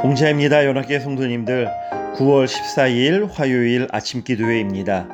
공자입니다. 0.00 0.64
연합계 0.64 1.00
성도님들 1.00 1.68
9월 2.14 2.46
14일 2.46 3.28
화요일 3.32 3.88
아침 3.90 4.22
기도회입니다. 4.22 5.08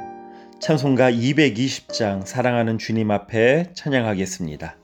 찬송가 0.60 1.10
220장 1.10 2.26
사랑하는 2.26 2.76
주님 2.76 3.10
앞에 3.10 3.70
찬양하겠습니다. 3.72 4.83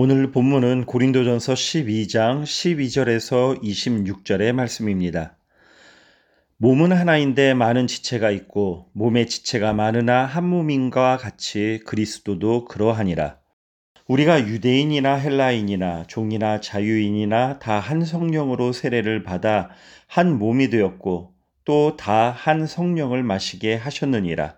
오늘 0.00 0.30
본문은 0.30 0.84
고린도전서 0.84 1.54
12장 1.54 2.44
12절에서 2.44 3.60
26절의 3.60 4.52
말씀입니다. 4.52 5.36
몸은 6.58 6.92
하나인데 6.92 7.52
많은 7.54 7.88
지체가 7.88 8.30
있고 8.30 8.90
몸의 8.92 9.26
지체가 9.26 9.72
많으나 9.72 10.24
한 10.24 10.48
몸인과 10.48 11.16
같이 11.16 11.80
그리스도도 11.84 12.66
그러하니라. 12.66 13.40
우리가 14.06 14.46
유대인이나 14.46 15.16
헬라인이나 15.16 16.04
종이나 16.06 16.60
자유인이나 16.60 17.58
다 17.58 17.80
한 17.80 18.04
성령으로 18.04 18.70
세례를 18.70 19.24
받아 19.24 19.68
한 20.06 20.38
몸이 20.38 20.70
되었고 20.70 21.34
또 21.64 21.96
다 21.96 22.30
한 22.30 22.68
성령을 22.68 23.24
마시게 23.24 23.74
하셨느니라. 23.74 24.57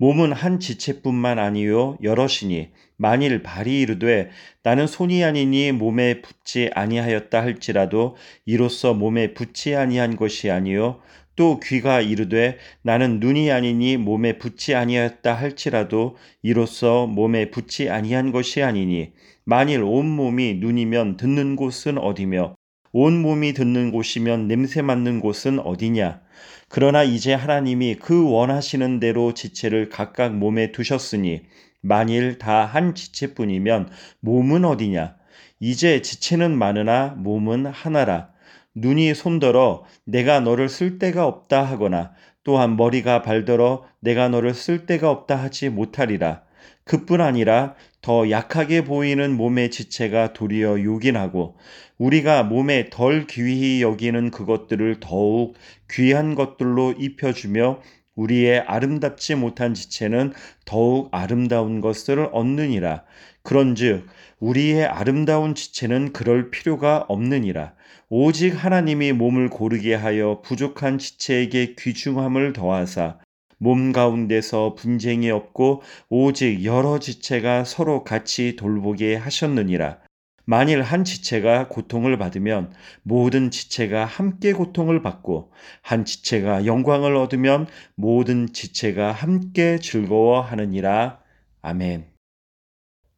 몸은 0.00 0.32
한 0.32 0.60
지체뿐만 0.60 1.38
아니요 1.38 1.98
여럿이니 2.02 2.70
만일 2.96 3.42
발이 3.42 3.82
이르되 3.82 4.30
나는 4.62 4.86
손이 4.86 5.22
아니니 5.22 5.72
몸에 5.72 6.22
붙지 6.22 6.70
아니하였다 6.74 7.42
할지라도 7.42 8.16
이로써 8.46 8.94
몸에 8.94 9.34
붙지 9.34 9.76
아니한 9.76 10.16
것이 10.16 10.50
아니요 10.50 11.02
또 11.36 11.60
귀가 11.60 12.00
이르되 12.00 12.56
나는 12.80 13.20
눈이 13.20 13.52
아니니 13.52 13.98
몸에 13.98 14.38
붙지 14.38 14.74
아니하였다 14.74 15.34
할지라도 15.34 16.16
이로써 16.42 17.06
몸에 17.06 17.50
붙지 17.50 17.90
아니한 17.90 18.32
것이 18.32 18.62
아니니 18.62 19.12
만일 19.44 19.82
온 19.82 20.06
몸이 20.06 20.54
눈이면 20.60 21.18
듣는 21.18 21.56
곳은 21.56 21.98
어디며 21.98 22.54
온 22.92 23.20
몸이 23.20 23.52
듣는 23.52 23.92
곳이면 23.92 24.48
냄새 24.48 24.80
맡는 24.80 25.20
곳은 25.20 25.58
어디냐 25.58 26.22
그러나 26.70 27.02
이제 27.02 27.34
하나님이 27.34 27.96
그 27.96 28.30
원하시는 28.30 29.00
대로 29.00 29.34
지체를 29.34 29.88
각각 29.90 30.34
몸에 30.36 30.72
두셨으니 30.72 31.42
만일 31.82 32.38
다 32.38 32.64
한 32.64 32.94
지체뿐이면 32.94 33.90
몸은 34.20 34.64
어디냐? 34.64 35.16
이제 35.58 36.00
지체는 36.00 36.56
많으나 36.56 37.08
몸은 37.18 37.66
하나라. 37.66 38.30
눈이 38.74 39.14
손들어 39.14 39.84
내가 40.06 40.40
너를 40.40 40.68
쓸 40.70 40.98
데가 40.98 41.26
없다 41.26 41.62
하거나 41.64 42.12
또한 42.44 42.76
머리가 42.76 43.20
발들어 43.22 43.84
내가 44.00 44.28
너를 44.28 44.54
쓸 44.54 44.86
데가 44.86 45.10
없다 45.10 45.36
하지 45.36 45.68
못하리라. 45.68 46.42
그뿐 46.90 47.20
아니라 47.20 47.76
더 48.02 48.30
약하게 48.30 48.82
보이는 48.82 49.36
몸의 49.36 49.70
지체가 49.70 50.32
도리어 50.32 50.82
요긴하고 50.82 51.54
우리가 51.98 52.42
몸에 52.42 52.90
덜 52.90 53.28
귀히 53.28 53.80
여기는 53.80 54.32
그것들을 54.32 54.96
더욱 54.98 55.54
귀한 55.88 56.34
것들로 56.34 56.94
입혀주며 56.98 57.80
우리의 58.16 58.58
아름답지 58.66 59.36
못한 59.36 59.72
지체는 59.72 60.32
더욱 60.64 61.10
아름다운 61.12 61.80
것을 61.80 62.28
얻느니라. 62.32 63.04
그런즉 63.44 64.08
우리의 64.40 64.84
아름다운 64.84 65.54
지체는 65.54 66.12
그럴 66.12 66.50
필요가 66.50 67.04
없느니라. 67.06 67.74
오직 68.08 68.50
하나님이 68.50 69.12
몸을 69.12 69.48
고르게 69.48 69.94
하여 69.94 70.42
부족한 70.44 70.98
지체에게 70.98 71.76
귀중함을 71.78 72.52
더하사 72.52 73.18
몸 73.62 73.92
가운데서 73.92 74.74
분쟁이 74.74 75.30
없고 75.30 75.82
오직 76.08 76.64
여러 76.64 76.98
지체가 76.98 77.64
서로 77.64 78.04
같이 78.04 78.56
돌보게 78.56 79.16
하셨느니라. 79.16 79.98
만일 80.46 80.80
한 80.80 81.04
지체가 81.04 81.68
고통을 81.68 82.16
받으면 82.16 82.72
모든 83.02 83.50
지체가 83.50 84.06
함께 84.06 84.54
고통을 84.54 85.02
받고 85.02 85.52
한 85.82 86.06
지체가 86.06 86.64
영광을 86.64 87.14
얻으면 87.16 87.66
모든 87.94 88.52
지체가 88.52 89.12
함께 89.12 89.78
즐거워하느니라. 89.78 91.20
아멘. 91.60 92.06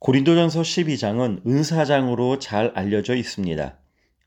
고린도전서 0.00 0.62
12장은 0.62 1.46
은사장으로 1.46 2.40
잘 2.40 2.72
알려져 2.74 3.14
있습니다. 3.14 3.78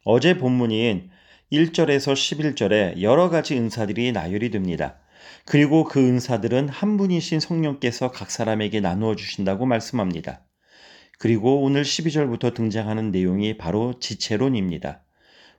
어제 0.05 0.37
본문인 0.37 1.09
1절에서 1.51 2.13
11절에 2.13 3.01
여러 3.01 3.29
가지 3.29 3.57
은사들이 3.57 4.13
나열이 4.13 4.49
됩니다. 4.51 4.97
그리고 5.45 5.83
그 5.83 5.99
은사들은 5.99 6.69
한 6.69 6.97
분이신 6.97 7.39
성령께서 7.39 8.11
각 8.11 8.31
사람에게 8.31 8.81
나누어 8.81 9.15
주신다고 9.15 9.65
말씀합니다. 9.65 10.41
그리고 11.19 11.61
오늘 11.61 11.83
12절부터 11.83 12.53
등장하는 12.53 13.11
내용이 13.11 13.57
바로 13.57 13.99
지체론입니다. 13.99 15.03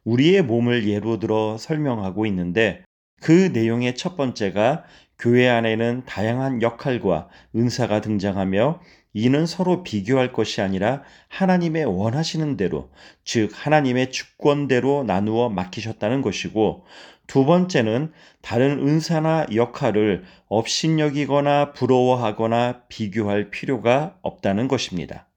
우리의 0.05 0.43
몸을 0.43 0.89
예로 0.89 1.19
들어 1.19 1.57
설명하고 1.59 2.27
있는데 2.27 2.85
그 3.21 3.51
내용의 3.53 3.97
첫 3.97 4.17
번째가 4.17 4.85
교회 5.19 5.49
안에는 5.49 6.05
다양한 6.05 6.61
역할과 6.63 7.29
은사가 7.55 8.03
등장하며 8.03 8.81
이는 9.15 9.47
서로 9.47 9.83
비교할 9.83 10.35
것이 10.35 10.61
아니라 10.61 11.03
하나님의 11.29 11.87
원하시는 11.87 12.59
대로, 12.59 12.91
즉 13.25 13.51
하나님의 13.55 14.13
주권대로 14.13 15.05
나누어 15.05 15.49
맡기셨다는 15.49 16.21
것이고 16.21 16.85
두 17.26 17.44
번째는 17.44 18.12
다른 18.40 18.87
은사나 18.87 19.46
역할을 19.55 20.25
업신여기거나 20.49 21.73
부러워하거나 21.73 22.82
비교할 22.88 23.50
필요가 23.50 24.17
없다는 24.23 24.69
것입니다. 24.69 25.28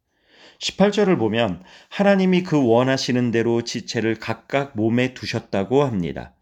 18절을 0.59 1.17
보면 1.17 1.63
하나님이 1.89 2.43
그 2.43 2.63
원하시는 2.63 3.31
대로 3.31 3.63
지체를 3.63 4.15
각각 4.15 4.73
몸에 4.75 5.13
두셨다고 5.13 5.83
합니다. 5.83 6.33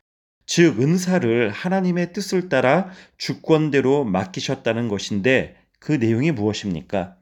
즉, 0.45 0.81
은사를 0.81 1.49
하나님의 1.51 2.13
뜻을 2.13 2.49
따라 2.49 2.89
주권대로 3.17 4.05
맡기셨다는 4.05 4.87
것인데 4.87 5.57
그 5.79 5.91
내용이 5.91 6.31
무엇입니까? 6.31 7.15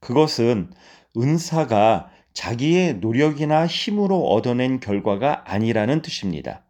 그것은 0.00 0.70
은사가 1.16 2.10
자기의 2.32 2.94
노력이나 2.94 3.66
힘으로 3.66 4.28
얻어낸 4.28 4.78
결과가 4.78 5.42
아니라는 5.52 6.02
뜻입니다. 6.02 6.64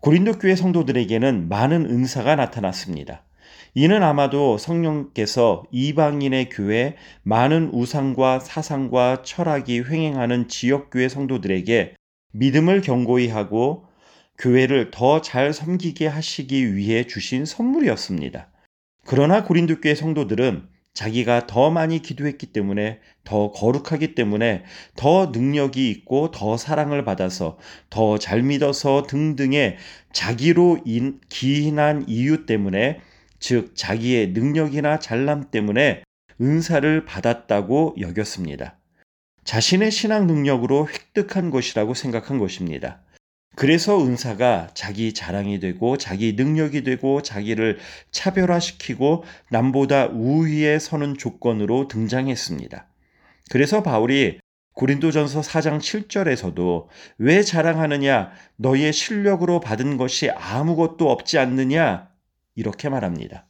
고린도 0.00 0.38
교회 0.38 0.54
성도들에게는 0.54 1.48
많은 1.48 1.86
은사가 1.86 2.36
나타났습니다. 2.36 3.24
이는 3.74 4.02
아마도 4.02 4.56
성령께서 4.56 5.64
이방인의 5.72 6.50
교회 6.50 6.96
많은 7.22 7.70
우상과 7.72 8.40
사상과 8.40 9.22
철학이 9.22 9.82
횡행하는 9.82 10.48
지역교회 10.48 11.08
성도들에게 11.08 11.94
믿음을 12.32 12.80
경고히 12.80 13.28
하고 13.28 13.86
교회를 14.38 14.92
더 14.92 15.20
잘 15.20 15.52
섬기게 15.52 16.06
하시기 16.06 16.76
위해 16.76 17.04
주신 17.04 17.44
선물이었습니다. 17.44 18.50
그러나 19.04 19.42
고린도 19.42 19.80
교회 19.80 19.96
성도들은 19.96 20.68
자기가 20.94 21.46
더 21.46 21.70
많이 21.70 22.02
기도했기 22.02 22.46
때문에 22.46 23.00
더 23.24 23.52
거룩하기 23.52 24.14
때문에 24.14 24.64
더 24.96 25.26
능력이 25.26 25.90
있고 25.90 26.30
더 26.32 26.56
사랑을 26.56 27.04
받아서 27.04 27.58
더 27.88 28.18
잘 28.18 28.42
믿어서 28.42 29.04
등등의 29.08 29.76
자기로 30.12 30.80
인, 30.84 31.20
기인한 31.28 32.04
이유 32.08 32.46
때문에 32.46 33.00
즉 33.38 33.76
자기의 33.76 34.30
능력이나 34.32 34.98
잘남 34.98 35.50
때문에 35.50 36.02
은사를 36.40 37.04
받았다고 37.04 37.96
여겼습니다. 38.00 38.78
자신의 39.44 39.90
신앙 39.90 40.26
능력으로 40.26 40.88
획득한 40.88 41.50
것이라고 41.50 41.94
생각한 41.94 42.38
것입니다. 42.38 43.00
그래서 43.58 44.00
은사가 44.00 44.68
자기 44.72 45.12
자랑이 45.12 45.58
되고 45.58 45.96
자기 45.96 46.34
능력이 46.34 46.84
되고 46.84 47.22
자기를 47.22 47.78
차별화시키고 48.12 49.24
남보다 49.50 50.06
우위에 50.06 50.78
서는 50.78 51.18
조건으로 51.18 51.88
등장했습니다. 51.88 52.86
그래서 53.50 53.82
바울이 53.82 54.38
고린도전서 54.74 55.40
4장 55.40 55.80
7절에서도 55.80 56.86
왜 57.18 57.42
자랑하느냐 57.42 58.30
너의 58.54 58.92
실력으로 58.92 59.58
받은 59.58 59.96
것이 59.96 60.30
아무것도 60.30 61.10
없지 61.10 61.38
않느냐 61.38 62.10
이렇게 62.54 62.88
말합니다. 62.88 63.44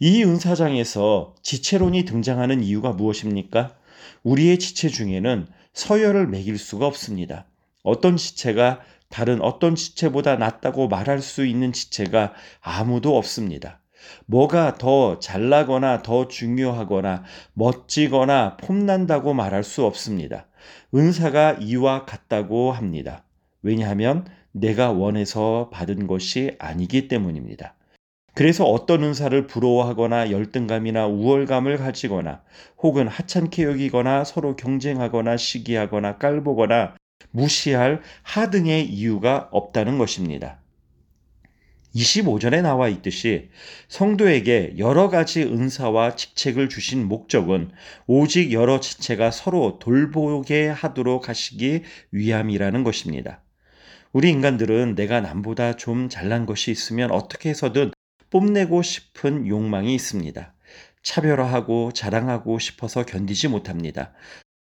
이 0.00 0.24
은사장에서 0.24 1.34
지체론이 1.42 2.06
등장하는 2.06 2.62
이유가 2.62 2.92
무엇입니까? 2.92 3.76
우리의 4.22 4.58
지체 4.58 4.88
중에는 4.88 5.48
서열을 5.74 6.28
매길 6.28 6.56
수가 6.56 6.86
없습니다. 6.86 7.44
어떤 7.82 8.16
지체가 8.16 8.80
다른 9.14 9.40
어떤 9.42 9.76
지체보다 9.76 10.34
낫다고 10.34 10.88
말할 10.88 11.20
수 11.20 11.46
있는 11.46 11.72
지체가 11.72 12.32
아무도 12.60 13.16
없습니다. 13.16 13.78
뭐가 14.26 14.74
더 14.74 15.20
잘나거나 15.20 16.02
더 16.02 16.26
중요하거나 16.26 17.22
멋지거나 17.52 18.56
폼난다고 18.56 19.32
말할 19.32 19.62
수 19.62 19.84
없습니다. 19.84 20.48
은사가 20.92 21.58
이와 21.60 22.06
같다고 22.06 22.72
합니다. 22.72 23.22
왜냐하면 23.62 24.26
내가 24.50 24.90
원해서 24.90 25.70
받은 25.72 26.08
것이 26.08 26.56
아니기 26.58 27.06
때문입니다. 27.06 27.76
그래서 28.34 28.64
어떤 28.64 29.04
은사를 29.04 29.46
부러워하거나 29.46 30.32
열등감이나 30.32 31.06
우월감을 31.06 31.76
가지거나 31.76 32.42
혹은 32.78 33.06
하찮게 33.06 33.62
여기거나 33.62 34.24
서로 34.24 34.56
경쟁하거나 34.56 35.36
시기하거나 35.36 36.18
깔보거나 36.18 36.96
무시할 37.30 38.02
하등의 38.22 38.86
이유가 38.86 39.48
없다는 39.52 39.98
것입니다. 39.98 40.60
25절에 41.94 42.60
나와 42.60 42.88
있듯이 42.88 43.50
성도에게 43.88 44.74
여러 44.78 45.08
가지 45.08 45.42
은사와 45.42 46.16
직책을 46.16 46.68
주신 46.68 47.06
목적은 47.06 47.70
오직 48.06 48.52
여러 48.52 48.80
지체가 48.80 49.30
서로 49.30 49.78
돌보게 49.78 50.68
하도록 50.68 51.28
하시기 51.28 51.84
위함이라는 52.10 52.82
것입니다. 52.82 53.42
우리 54.12 54.30
인간들은 54.30 54.94
내가 54.94 55.20
남보다 55.20 55.76
좀 55.76 56.08
잘난 56.08 56.46
것이 56.46 56.70
있으면 56.70 57.10
어떻게 57.10 57.50
해서든 57.50 57.92
뽐내고 58.30 58.82
싶은 58.82 59.46
욕망이 59.46 59.94
있습니다. 59.94 60.54
차별화하고 61.02 61.92
자랑하고 61.92 62.58
싶어서 62.58 63.04
견디지 63.04 63.48
못합니다. 63.48 64.12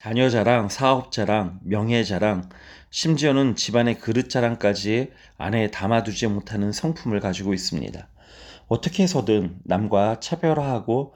자녀 0.01 0.31
자랑, 0.31 0.69
사업 0.69 1.11
자랑, 1.11 1.59
명예 1.65 2.05
자랑, 2.05 2.49
심지어는 2.91 3.57
집안의 3.57 3.99
그릇 3.99 4.31
자랑까지 4.31 5.11
안에 5.39 5.73
담아두지 5.73 6.29
못하는 6.29 6.71
성품을 6.71 7.19
가지고 7.19 7.53
있습니다. 7.53 8.09
어떻게 8.69 9.03
해서든 9.03 9.59
남과 9.65 10.21
차별화하고 10.21 11.15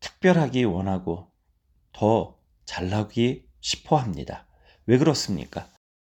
특별하기 0.00 0.64
원하고 0.64 1.28
더 1.94 2.36
잘나기 2.66 3.46
싶어 3.60 3.96
합니다. 3.96 4.46
왜 4.84 4.98
그렇습니까? 4.98 5.66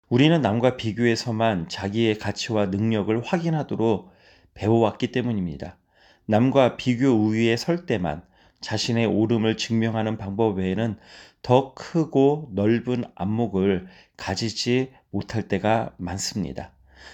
우리는 0.10 0.42
남과 0.42 0.78
비교해서만 0.78 1.70
자기의 1.70 2.18
가치와 2.18 2.66
능력을 2.68 3.22
확인하도록 3.24 4.12
배워왔기 4.56 5.12
때문입니다. 5.12 5.78
남과 6.26 6.78
비교 6.78 7.10
우위에 7.10 7.56
설 7.58 7.86
때만 7.86 8.24
자신의 8.62 9.08
옳음을 9.08 9.58
증명하는 9.58 10.18
방법 10.18 10.58
외에는 10.58 10.98
더 11.42 11.74
크고 11.74 12.50
넓은 12.54 13.04
안목을 13.16 13.88
가지지 14.16 14.92
못할 15.10 15.48
때가 15.48 15.94
많습니다. 15.98 16.72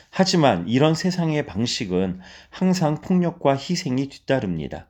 하지만 0.10 0.68
이런 0.68 0.94
세상의 0.94 1.46
방식은 1.46 2.20
항상 2.50 3.02
폭력과 3.02 3.54
희생이 3.56 4.10
뒤따릅니다. 4.10 4.90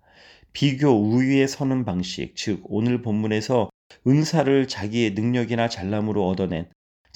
비교 0.53 0.89
우위에 0.89 1.45
서는 1.45 1.85
방식, 1.85 2.35
즉 2.35 2.61
오늘 2.63 3.01
본문에서 3.03 3.69
은사를 4.07 4.67
자기의 4.67 5.11
능력이나 5.11 5.69
잘남으로 5.69 6.27
얻어낸 6.27 6.67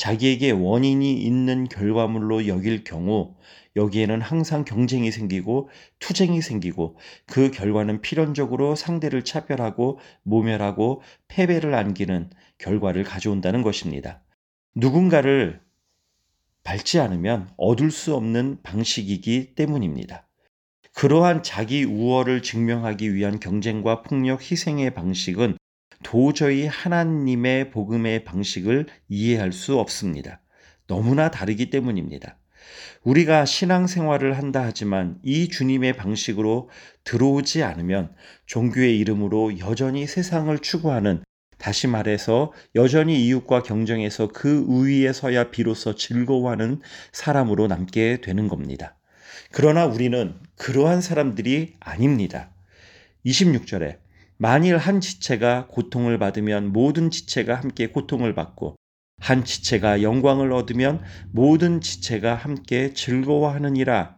자기에게 0.02 0.50
원인이 0.50 1.14
있는 1.14 1.66
결과물로 1.66 2.48
여길 2.48 2.84
경우 2.84 3.36
여기에는 3.76 4.20
항상 4.20 4.66
경쟁이 4.66 5.12
생기고 5.12 5.70
투쟁이 6.00 6.42
생기고 6.42 6.98
그 7.28 7.52
결과는 7.52 8.02
필연적으로 8.02 8.74
상대를 8.74 9.24
차별하고 9.24 10.00
모멸하고 10.24 11.04
패배를 11.28 11.76
안기는 11.76 12.32
결과를 12.58 13.04
가져온다는 13.04 13.62
것입니다. 13.62 14.24
누군가를 14.74 15.62
밟지 16.64 17.00
않으면 17.00 17.52
얻을 17.58 17.92
수 17.92 18.16
없는 18.16 18.64
방식이기 18.64 19.54
때문입니다. 19.54 20.28
그러한 20.96 21.44
자기 21.44 21.84
우월을 21.84 22.42
증명하기 22.42 23.14
위한 23.14 23.40
경쟁과 23.40 24.02
폭력, 24.02 24.42
희생의 24.42 24.96
방식은 24.96 25.58
도저히 26.04 26.68
하나님의 26.68 27.72
복음의 27.72 28.24
방식을 28.24 28.88
이해할 29.10 29.52
수 29.52 29.80
없습니다. 29.80 30.42
너무나 30.88 31.32
다르기 31.32 31.70
때문입니다. 31.70 32.38
우리가 33.04 33.46
신앙생활을 33.46 34.38
한다 34.38 34.62
하지만 34.64 35.18
이 35.24 35.48
주님의 35.48 35.94
방식으로 35.94 36.70
들어오지 37.04 37.64
않으면 37.64 38.14
종교의 38.46 38.98
이름으로 39.00 39.60
여전히 39.60 40.06
세상을 40.06 40.58
추구하는 40.60 41.24
다시 41.58 41.88
말해서 41.88 42.54
여전히 42.76 43.24
이웃과 43.26 43.64
경쟁해서 43.64 44.30
그 44.30 44.66
우위에 44.68 45.14
서야 45.14 45.52
비로소 45.52 45.96
즐거워하는 45.96 46.82
사람으로 47.12 47.68
남게 47.68 48.22
되는 48.22 48.48
겁니다. 48.48 48.98
그러나 49.52 49.86
우리는 49.86 50.40
그러한 50.58 51.02
사람들이 51.02 51.76
아닙니다. 51.80 52.50
26절에 53.26 53.98
만일 54.42 54.80
한 54.80 55.02
지체가 55.02 55.68
고통을 55.68 56.18
받으면 56.18 56.74
모든 56.74 57.12
지체가 57.12 57.54
함께 57.54 57.86
고통을 57.86 58.34
받고 58.34 58.76
한 59.20 59.46
지체가 59.46 60.02
영광을 60.02 60.52
얻으면 60.52 61.04
모든 61.32 61.80
지체가 61.80 62.34
함께 62.34 62.92
즐거워하느니라. 62.96 64.18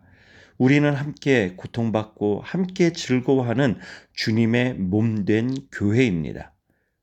우리는 0.57 0.93
함께 0.93 1.55
고통받고 1.57 2.39
함께 2.41 2.93
즐거워하는 2.93 3.79
주님의 4.13 4.75
몸된 4.75 5.67
교회입니다. 5.73 6.53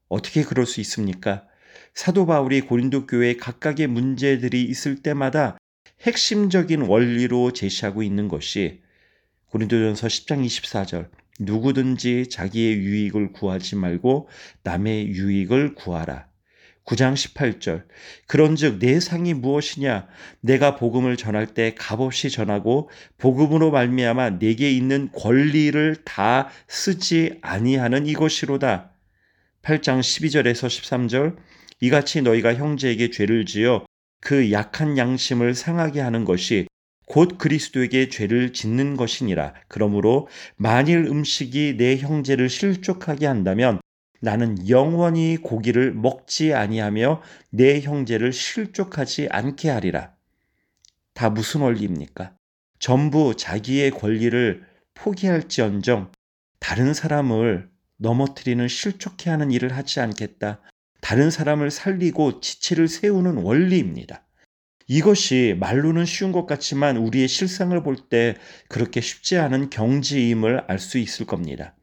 어떻게 0.09 0.43
그럴 0.43 0.65
수 0.65 0.81
있습니까? 0.81 1.45
사도 1.93 2.25
바울이 2.25 2.63
고린도 2.63 3.07
교회에 3.07 3.37
각각의 3.37 3.89
문제들이 3.89 4.65
있을 4.65 5.03
때마다 5.03 5.59
핵심적인 6.01 6.81
원리로 6.81 7.53
제시하고 7.53 8.03
있는 8.03 8.29
것이 8.29 8.81
고린도전서 9.49 10.07
10장 10.07 10.43
24절 10.47 11.20
누구든지 11.41 12.29
자기의 12.29 12.79
유익을 12.79 13.33
구하지 13.33 13.77
말고 13.77 14.29
남의 14.63 15.09
유익을 15.09 15.75
구하라. 15.75 16.31
9장 16.85 17.15
18절 17.15 17.85
그런즉 18.27 18.79
내 18.79 18.99
상이 18.99 19.35
무엇이냐 19.35 20.09
내가 20.41 20.77
복음을 20.77 21.17
전할 21.17 21.47
때 21.47 21.75
값없이 21.77 22.31
전하고 22.31 22.91
복음으로 23.19 23.71
말미암아 23.71 24.39
내게 24.39 24.73
있는 24.73 25.11
권리를 25.13 25.97
다 26.05 26.49
쓰지 26.69 27.39
아니하는 27.43 28.07
이것이로다. 28.07 28.93
8장 29.63 30.01
12절에서 30.01 30.67
13절 30.69 31.37
이같이 31.81 32.23
너희가 32.23 32.55
형제에게 32.55 33.11
죄를 33.11 33.47
지어 33.47 33.85
그 34.21 34.53
약한 34.53 34.99
양심을 34.99 35.55
상하게 35.55 36.01
하는 36.01 36.25
것이 36.25 36.67
곧 37.11 37.39
그리스도에게 37.39 38.09
죄를 38.09 38.53
짓는 38.53 38.97
것이니라. 38.97 39.53
그러므로 39.67 40.29
만일 40.55 41.07
음식이 41.07 41.77
내 41.77 41.97
형제를 41.97 42.49
실족하게 42.49 43.27
한다면 43.27 43.81
나는 44.21 44.69
영원히 44.69 45.37
고기를 45.37 45.93
먹지 45.93 46.55
아니하며 46.55 47.21
내 47.51 47.81
형제를 47.81 48.33
실족하지 48.33 49.27
않게 49.29 49.71
하리라. 49.71 50.15
다 51.13 51.31
무슨 51.31 51.63
원리입니까? 51.63 52.37
전부 52.79 53.35
자기의 53.37 53.91
권리를 53.91 54.65
포기할지언정 54.95 56.13
다른 56.61 56.95
사람을 56.95 57.71
넘어뜨리는 57.97 58.69
실족해 58.69 59.31
하는 59.31 59.51
일을 59.51 59.77
하지 59.77 59.99
않겠다. 59.99 60.61
다른 61.01 61.33
사람을 61.33 61.73
살리고 61.73 62.41
지체를 62.41 62.87
세우는 62.87 63.39
원리입니다. 63.39 64.25
이것이 64.93 65.55
말로는 65.61 66.05
쉬운 66.05 66.33
것 66.33 66.47
같지만 66.47 66.97
우리의 66.97 67.29
실상을 67.29 67.81
볼 67.85 68.09
때 68.11 68.35
그렇게 68.69 69.01
쉽지 69.01 69.39
않은 69.39 69.71
경지임을 69.71 70.65
알 70.67 70.81
수 70.81 70.99
있을 70.99 71.27
겁니다. 71.27 71.77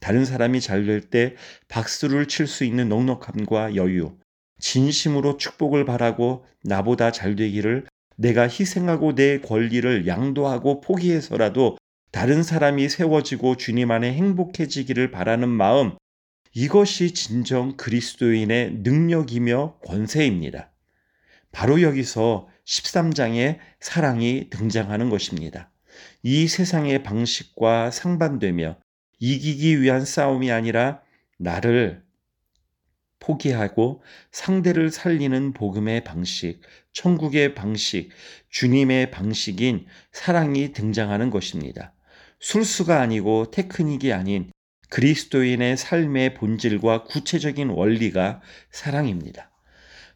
다른 0.00 0.24
사람이 0.24 0.60
잘 0.60 0.86
될 0.86 1.10
때 1.10 1.34
박수를 1.66 2.26
칠 2.28 2.46
수 2.46 2.62
있는 2.64 2.88
넉넉함과 2.88 3.74
여유, 3.74 4.16
진심으로 4.60 5.38
축복을 5.38 5.84
바라고 5.84 6.44
나보다 6.62 7.10
잘 7.10 7.34
되기를 7.34 7.86
내가 8.16 8.44
희생하고 8.44 9.16
내 9.16 9.40
권리를 9.40 10.06
양도하고 10.06 10.82
포기해서라도 10.82 11.78
다른 12.12 12.44
사람이 12.44 12.88
세워지고 12.88 13.56
주님 13.56 13.90
안에 13.90 14.12
행복해지기를 14.12 15.10
바라는 15.10 15.48
마음, 15.48 15.96
이것이 16.54 17.12
진정 17.12 17.76
그리스도인의 17.76 18.82
능력이며 18.84 19.78
권세입니다. 19.84 20.70
바로 21.50 21.82
여기서 21.82 22.51
13장의 22.66 23.58
사랑이 23.80 24.48
등장하는 24.50 25.10
것입니다. 25.10 25.70
이 26.22 26.48
세상의 26.48 27.02
방식과 27.02 27.90
상반되며 27.90 28.76
이기기 29.18 29.80
위한 29.80 30.04
싸움이 30.04 30.50
아니라 30.50 31.02
나를 31.38 32.02
포기하고 33.20 34.02
상대를 34.32 34.90
살리는 34.90 35.52
복음의 35.52 36.02
방식, 36.02 36.60
천국의 36.92 37.54
방식, 37.54 38.10
주님의 38.50 39.12
방식인 39.12 39.86
사랑이 40.10 40.72
등장하는 40.72 41.30
것입니다. 41.30 41.94
술수가 42.40 43.00
아니고 43.00 43.52
테크닉이 43.52 44.12
아닌 44.12 44.50
그리스도인의 44.90 45.76
삶의 45.76 46.34
본질과 46.34 47.04
구체적인 47.04 47.70
원리가 47.70 48.42
사랑입니다. 48.72 49.51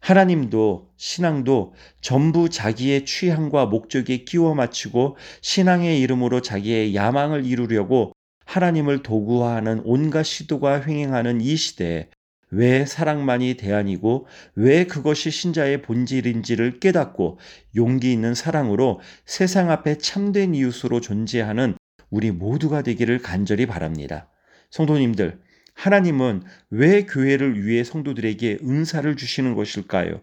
하나님도 0.00 0.90
신앙도 0.96 1.74
전부 2.00 2.48
자기의 2.48 3.04
취향과 3.04 3.66
목적에 3.66 4.18
끼워 4.24 4.54
맞추고 4.54 5.16
신앙의 5.40 6.00
이름으로 6.00 6.40
자기의 6.42 6.94
야망을 6.94 7.44
이루려고 7.44 8.12
하나님을 8.44 9.02
도구화하는 9.02 9.82
온갖 9.84 10.22
시도가 10.22 10.86
횡행하는 10.86 11.40
이 11.40 11.56
시대에 11.56 12.08
왜 12.50 12.86
사랑만이 12.86 13.54
대안이고 13.54 14.26
왜 14.54 14.84
그것이 14.84 15.30
신자의 15.30 15.82
본질인지를 15.82 16.78
깨닫고 16.78 17.38
용기 17.74 18.12
있는 18.12 18.34
사랑으로 18.34 19.00
세상 19.24 19.70
앞에 19.70 19.98
참된 19.98 20.54
이웃으로 20.54 21.00
존재하는 21.00 21.74
우리 22.08 22.30
모두가 22.30 22.82
되기를 22.82 23.18
간절히 23.18 23.66
바랍니다. 23.66 24.30
성도님들, 24.70 25.40
하나님은 25.76 26.42
왜 26.70 27.04
교회를 27.04 27.64
위해 27.64 27.84
성도들에게 27.84 28.58
은사를 28.62 29.14
주시는 29.16 29.54
것일까요? 29.54 30.22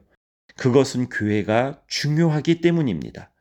그것은 0.57 1.09
교회가 1.09 1.81
중요하기 1.87 2.61
때문입니다. 2.61 3.31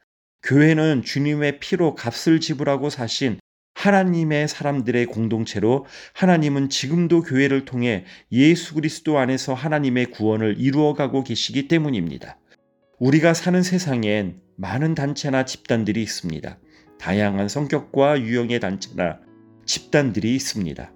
교회는 0.43 1.03
주님의 1.03 1.59
피로 1.61 1.95
값을 1.95 2.41
지불하고 2.41 2.91
사신 2.91 3.39
하나님의 3.75 4.47
사람들의 4.49 5.07
공동체로 5.07 5.87
하나님은 6.13 6.69
지금도 6.69 7.23
교회를 7.23 7.65
통해 7.65 8.05
예수 8.31 8.75
그리스도 8.75 9.19
안에서 9.19 9.55
하나님의 9.55 10.07
구원을 10.07 10.57
이루어가고 10.59 11.25
계시기 11.25 11.67
때문입니다. 11.69 12.39
우리가 12.99 13.35
사는 13.35 13.63
세상엔 13.63 14.41
많은 14.57 14.95
단체나 14.95 15.45
집단들이 15.47 16.03
있습니다. 16.03 16.59
다양한 17.01 17.49
성격과 17.49 18.21
유형의 18.21 18.61
단체나 18.61 19.19
집단들이 19.65 20.35
있습니다. 20.37 20.93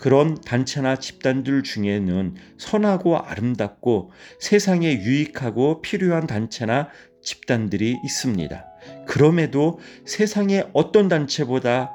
그런 0.00 0.34
단체나 0.40 0.96
집단들 0.96 1.62
중에는 1.62 2.34
선하고 2.56 3.18
아름답고 3.18 4.12
세상에 4.38 4.94
유익하고 4.94 5.82
필요한 5.82 6.26
단체나 6.26 6.88
집단들이 7.20 7.98
있습니다. 8.02 8.64
그럼에도 9.06 9.78
세상의 10.06 10.70
어떤 10.72 11.08
단체보다 11.08 11.90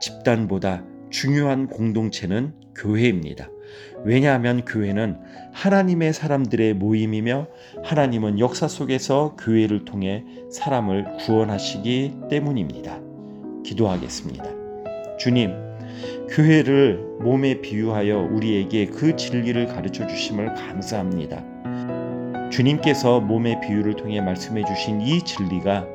집단보다 0.00 0.84
중요한 1.10 1.66
공동체는 1.66 2.54
교회입니다. 2.76 3.48
왜냐하면 4.04 4.64
교회는 4.64 5.18
하나님의 5.52 6.12
사람들의 6.12 6.74
모임이며 6.74 7.48
하나님은 7.82 8.38
역사 8.38 8.68
속에서 8.68 9.34
교회를 9.40 9.84
통해 9.84 10.24
사람을 10.52 11.16
구원하시기 11.18 12.14
때문입니다. 12.30 13.00
기도하겠습니다. 13.64 14.44
주님, 15.18 15.73
교회를 16.30 17.00
몸에 17.20 17.60
비유하여 17.60 18.28
우리에게 18.30 18.86
그 18.86 19.16
진리를 19.16 19.66
가르쳐 19.66 20.06
주심을 20.06 20.54
감사합니다. 20.54 21.44
주님께서 22.50 23.20
몸의 23.20 23.60
비유를 23.60 23.96
통해 23.96 24.20
말씀해 24.20 24.64
주신 24.64 25.00
이 25.00 25.20
진리가 25.22 25.86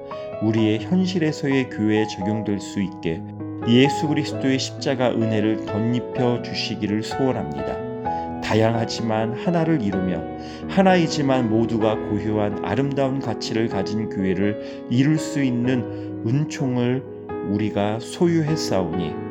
우리의 0.41 0.79
현실에서의 0.79 1.69
교회에 1.69 2.05
적용될 2.07 2.59
수 2.59 2.81
있게 2.81 3.21
예수 3.67 4.07
그리스도의 4.07 4.57
십자가 4.59 5.09
은혜를 5.09 5.65
덧입혀 5.65 6.41
주시기를 6.41 7.03
소원합니다. 7.03 8.41
다양하지만 8.41 9.33
하나를 9.33 9.81
이루며 9.81 10.23
하나이지만 10.69 11.49
모두가 11.49 11.95
고유한 11.95 12.65
아름다운 12.65 13.19
가치를 13.19 13.67
가진 13.67 14.09
교회를 14.09 14.87
이룰 14.89 15.19
수 15.19 15.43
있는 15.43 16.23
은총을 16.25 17.03
우리가 17.51 17.99
소유했사오니 17.99 19.28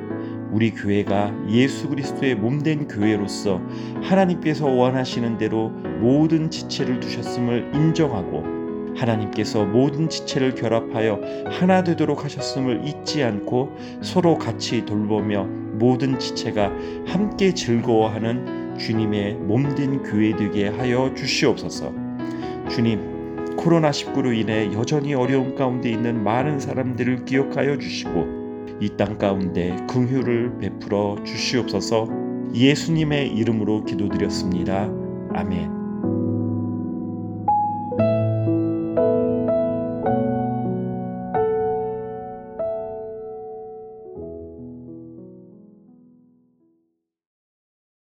우리 0.50 0.70
교회가 0.72 1.32
예수 1.48 1.88
그리스도의 1.88 2.34
몸된 2.36 2.88
교회로서 2.88 3.60
하나님께서 4.02 4.66
원하시는 4.66 5.38
대로 5.38 5.68
모든 5.68 6.50
지체를 6.50 7.00
두셨음을 7.00 7.72
인정하고 7.74 8.58
하나님께서 8.96 9.64
모든 9.64 10.08
지체를 10.08 10.54
결합하여 10.54 11.20
하나 11.50 11.84
되도록 11.84 12.24
하셨음을 12.24 12.86
잊지 12.86 13.22
않고 13.22 13.76
서로 14.02 14.36
같이 14.38 14.84
돌보며 14.84 15.44
모든 15.44 16.18
지체가 16.18 16.72
함께 17.06 17.54
즐거워하는 17.54 18.76
주님의 18.78 19.34
몸된 19.34 20.02
교회 20.02 20.34
되게 20.34 20.68
하여 20.68 21.12
주시옵소서. 21.14 21.92
주님, 22.68 23.56
코로나19로 23.56 24.36
인해 24.36 24.72
여전히 24.72 25.14
어려움 25.14 25.54
가운데 25.54 25.90
있는 25.90 26.22
많은 26.22 26.58
사람들을 26.58 27.24
기억하여 27.24 27.78
주시고 27.78 28.37
이 28.80 28.96
땅 28.96 29.18
가운데 29.18 29.76
긍휼을 29.88 30.58
베풀어 30.58 31.16
주시옵소서. 31.24 32.08
예수님의 32.54 33.28
이름으로 33.34 33.84
기도드렸습니다. 33.84 34.90
아멘. 35.34 35.77